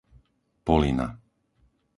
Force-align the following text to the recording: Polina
Polina 0.69 1.05